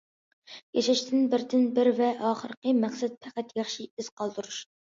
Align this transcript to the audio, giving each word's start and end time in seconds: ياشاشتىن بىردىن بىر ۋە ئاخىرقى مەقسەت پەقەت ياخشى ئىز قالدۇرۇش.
ياشاشتىن 0.77 1.27
بىردىن 1.33 1.69
بىر 1.75 1.91
ۋە 2.01 2.09
ئاخىرقى 2.31 2.75
مەقسەت 2.81 3.21
پەقەت 3.27 3.55
ياخشى 3.63 3.87
ئىز 3.91 4.11
قالدۇرۇش. 4.23 4.65